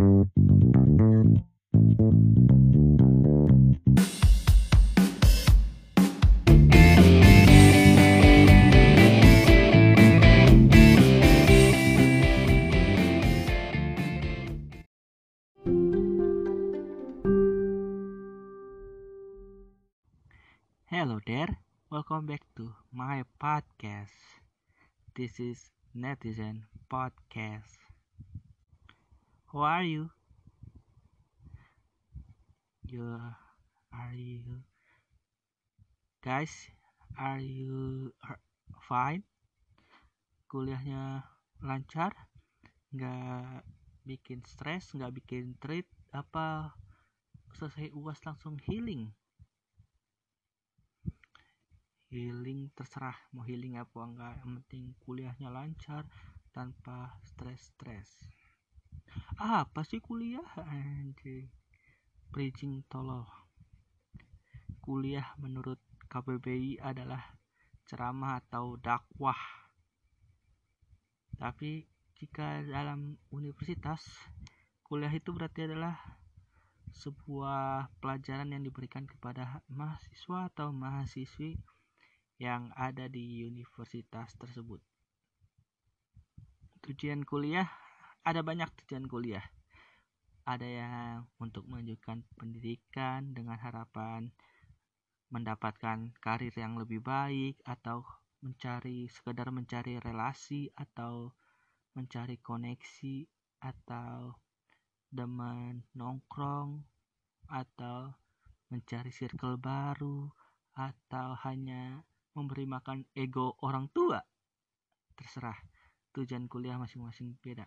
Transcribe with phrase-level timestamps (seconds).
[0.00, 0.24] Hello
[21.26, 21.58] there,
[21.90, 24.08] welcome back to my podcast.
[25.14, 27.79] This is Netizen Podcast.
[29.50, 30.06] How are you?
[32.86, 33.18] You
[33.90, 34.62] are you
[36.22, 36.54] guys?
[37.18, 38.14] Are you
[38.86, 39.26] fine?
[40.46, 41.26] Kuliahnya
[41.66, 42.14] lancar?
[42.94, 43.66] Nggak
[44.06, 44.94] bikin stres?
[44.94, 45.90] Nggak bikin treat?
[46.14, 46.70] Apa
[47.58, 49.10] selesai uas langsung healing?
[52.10, 56.02] healing terserah mau healing apa enggak yang penting kuliahnya lancar
[56.50, 58.30] tanpa stres-stres
[59.40, 61.48] ah, apa sih kuliah anjing?
[62.30, 63.26] Bridging tolol.
[64.84, 65.78] Kuliah menurut
[66.10, 67.38] KBBI adalah
[67.86, 69.38] ceramah atau dakwah.
[71.40, 71.88] Tapi
[72.20, 74.04] jika dalam universitas
[74.84, 75.96] kuliah itu berarti adalah
[76.90, 81.56] sebuah pelajaran yang diberikan kepada mahasiswa atau mahasiswi
[82.36, 84.82] yang ada di universitas tersebut.
[86.84, 87.68] Tujuan kuliah
[88.24, 89.44] ada banyak tujuan kuliah.
[90.44, 94.32] Ada yang untuk menunjukkan pendidikan dengan harapan
[95.30, 98.02] mendapatkan karir yang lebih baik atau
[98.42, 101.30] mencari sekedar mencari relasi atau
[101.94, 103.28] mencari koneksi
[103.62, 104.34] atau
[105.06, 106.82] demen nongkrong
[107.50, 108.10] atau
[108.70, 110.30] mencari circle baru
[110.78, 112.00] atau hanya
[112.34, 114.22] memberi makan ego orang tua
[115.18, 115.58] terserah
[116.14, 117.66] tujuan kuliah masing-masing beda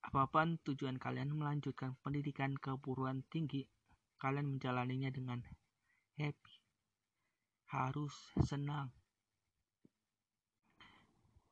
[0.00, 3.68] apa pun tujuan kalian melanjutkan pendidikan keburuan tinggi?
[4.16, 5.44] Kalian menjalaninya dengan
[6.16, 6.56] happy.
[7.68, 8.88] Harus senang.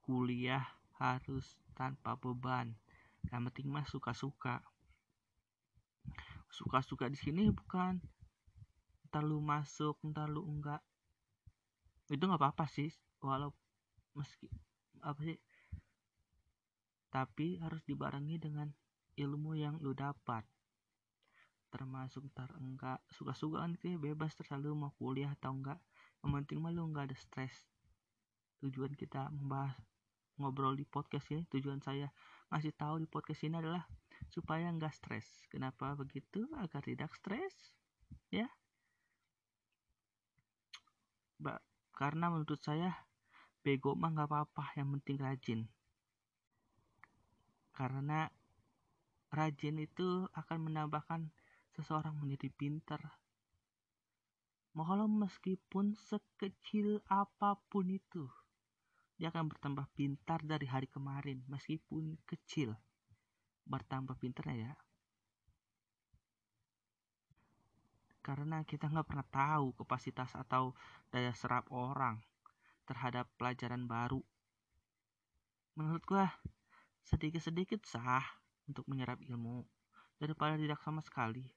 [0.00, 0.64] Kuliah
[0.96, 2.76] harus tanpa beban.
[3.28, 4.64] Yang penting mah suka-suka.
[6.48, 8.00] Suka-suka di sini bukan.
[9.08, 10.82] Ntar lu masuk ntar lu enggak.
[12.10, 13.52] Itu nggak apa-apa sih walau
[14.16, 14.48] meski
[15.04, 15.36] apa sih
[17.10, 18.70] tapi harus dibarengi dengan
[19.18, 20.46] ilmu yang lu dapat.
[21.70, 25.78] Termasuk ntar enggak suka-suka kan bebas terlalu mau kuliah atau enggak.
[26.22, 27.54] Yang penting mah lu enggak ada stres.
[28.62, 29.74] Tujuan kita membahas
[30.40, 32.08] ngobrol di podcast ini tujuan saya
[32.48, 33.84] ngasih tahu di podcast ini adalah
[34.30, 35.26] supaya enggak stres.
[35.50, 36.46] Kenapa begitu?
[36.58, 37.74] Agar tidak stres
[38.30, 38.46] ya.
[41.40, 41.60] Mbak,
[41.96, 42.94] karena menurut saya
[43.60, 45.60] bego mah nggak apa-apa yang penting rajin
[47.80, 48.28] karena
[49.32, 51.32] rajin itu akan menambahkan
[51.72, 53.00] seseorang menjadi pintar
[54.76, 58.28] walau meskipun sekecil apa pun itu
[59.20, 62.72] dia akan bertambah pintar dari hari kemarin meskipun kecil.
[63.68, 64.72] Bertambah pintarnya ya.
[68.24, 70.72] Karena kita nggak pernah tahu kapasitas atau
[71.12, 72.16] daya serap orang
[72.88, 74.24] terhadap pelajaran baru.
[75.76, 76.32] Menurut gua
[77.06, 78.24] sedikit-sedikit sah
[78.68, 79.64] untuk menyerap ilmu
[80.20, 81.48] daripada tidak sama sekali.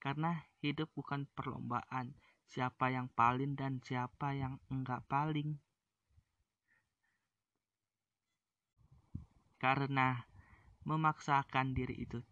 [0.00, 0.32] Karena
[0.64, 2.16] hidup bukan perlombaan
[2.48, 5.60] siapa yang paling dan siapa yang enggak paling.
[9.60, 10.24] Karena
[10.88, 12.24] memaksakan diri itu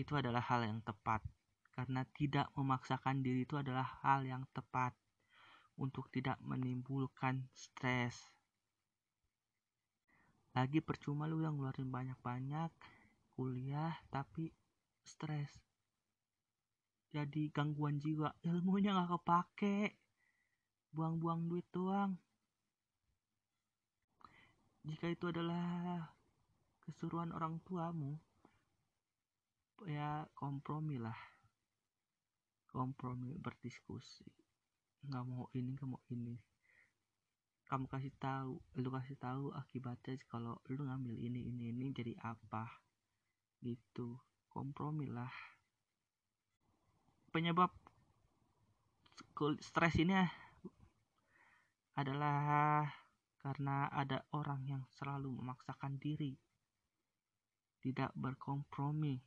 [0.00, 1.20] itu adalah hal yang tepat
[1.76, 4.96] karena tidak memaksakan diri itu adalah hal yang tepat
[5.76, 8.16] untuk tidak menimbulkan stres.
[10.56, 12.70] Lagi percuma lu yang ngeluarin banyak-banyak
[13.34, 14.50] kuliah tapi
[15.02, 15.50] stres.
[17.10, 19.78] Jadi gangguan jiwa, ilmunya gak kepake.
[20.90, 22.18] Buang-buang duit doang.
[24.86, 26.10] Jika itu adalah
[26.82, 28.18] kesuruhan orang tuamu,
[29.88, 31.16] ya kompromi lah
[32.68, 34.28] kompromi berdiskusi
[35.08, 36.36] nggak mau ini nggak mau ini
[37.70, 42.66] kamu kasih tahu lu kasih tahu akibatnya kalau lu ngambil ini ini ini jadi apa?
[43.62, 44.18] Gitu.
[44.50, 45.30] Kompromi lah.
[47.30, 47.70] Penyebab
[49.62, 50.18] stres ini
[51.94, 52.90] adalah
[53.38, 56.34] karena ada orang yang selalu memaksakan diri
[57.86, 59.22] tidak berkompromi.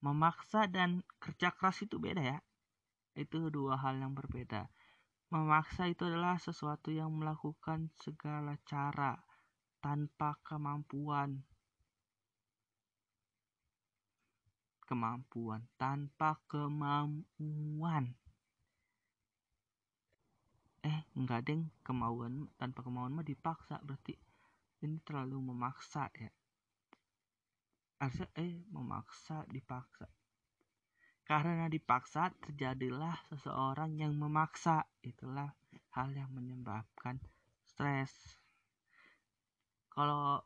[0.00, 2.38] Memaksa dan kerja keras itu beda ya.
[3.12, 4.72] Itu dua hal yang berbeda
[5.30, 9.14] memaksa itu adalah sesuatu yang melakukan segala cara
[9.78, 11.46] tanpa kemampuan.
[14.82, 18.10] Kemampuan tanpa kemampuan.
[20.82, 21.70] Eh enggak deng.
[21.86, 24.18] Kemauan tanpa kemauan mah dipaksa berarti
[24.82, 26.30] ini terlalu memaksa ya.
[28.02, 30.10] Harusnya eh memaksa dipaksa
[31.30, 34.82] karena dipaksa terjadilah seseorang yang memaksa.
[34.98, 35.46] Itulah
[35.94, 37.22] hal yang menyebabkan
[37.62, 38.10] stres.
[39.94, 40.42] Kalau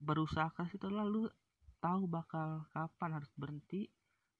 [0.00, 1.28] berusaha keras itu lalu
[1.84, 3.92] tahu bakal kapan harus berhenti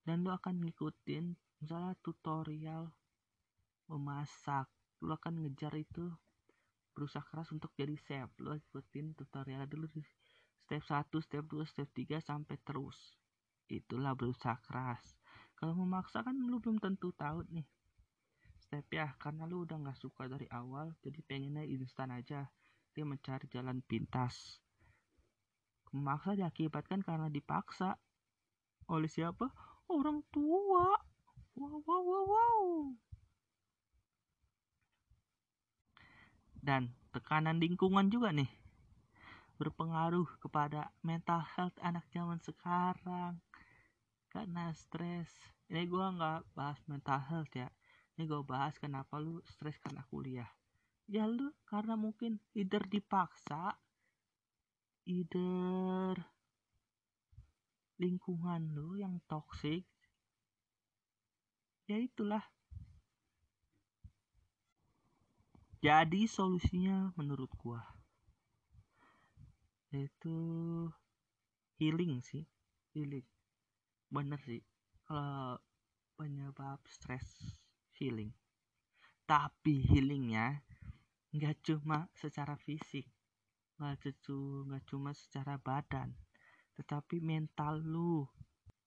[0.08, 2.88] dan lu akan ngikutin misalnya tutorial
[3.92, 4.64] memasak.
[5.04, 6.08] Lu akan ngejar itu
[6.96, 8.32] berusaha keras untuk jadi chef.
[8.40, 10.00] Lu ikutin tutorial dulu di
[10.64, 12.96] step 1, step 2, step 3 sampai terus.
[13.68, 15.23] Itulah berusaha keras
[15.64, 17.64] kalau memaksa kan lu belum tentu tahu nih.
[18.60, 22.52] Step ya karena lu udah nggak suka dari awal jadi pengennya instan aja.
[22.92, 24.60] Dia mencari jalan pintas.
[25.88, 27.96] Memaksa diakibatkan karena dipaksa.
[28.92, 29.48] Oleh siapa?
[29.88, 31.00] Orang tua.
[31.56, 32.64] Wow wow wow wow.
[36.60, 38.52] Dan tekanan lingkungan juga nih.
[39.56, 43.40] Berpengaruh kepada mental health anak zaman sekarang
[44.34, 45.30] karena stres.
[45.70, 47.70] Ini gue nggak bahas mental health ya.
[48.18, 50.50] Ini gue bahas kenapa lu stres karena kuliah.
[51.06, 53.78] Ya lu karena mungkin either dipaksa
[55.06, 56.18] either
[58.02, 59.86] lingkungan lu yang toxic
[61.86, 62.42] ya itulah.
[65.84, 67.84] Jadi solusinya menurut gua
[69.94, 70.34] yaitu
[71.78, 72.42] healing sih
[72.96, 73.22] healing
[74.14, 74.62] bener sih
[75.02, 75.58] kalau
[76.14, 77.26] penyebab stres
[77.98, 78.30] healing
[79.26, 80.62] tapi healingnya
[81.34, 83.10] nggak cuma secara fisik
[83.82, 86.14] nggak cuma secara badan
[86.78, 88.22] tetapi mental lu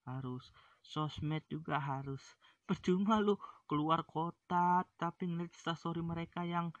[0.08, 0.48] harus
[0.80, 2.24] sosmed juga harus
[2.64, 3.36] percuma lu
[3.68, 6.72] keluar kota tapi ngeliat story mereka yang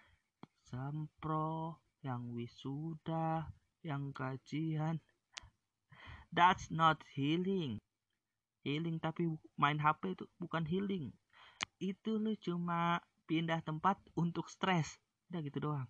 [0.68, 3.48] sempro, yang wisuda,
[3.80, 5.00] yang kajian.
[6.28, 7.80] That's not healing.
[8.66, 9.28] Healing tapi
[9.58, 11.10] main HP itu bukan healing.
[11.78, 14.98] Itu lu cuma pindah tempat untuk stres.
[15.30, 15.88] Udah gitu doang.